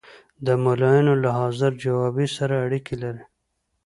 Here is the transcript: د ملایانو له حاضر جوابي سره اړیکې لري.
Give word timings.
د 0.45 0.47
ملایانو 0.63 1.13
له 1.23 1.29
حاضر 1.39 1.71
جوابي 1.83 2.27
سره 2.37 2.55
اړیکې 2.65 2.95
لري. 3.03 3.23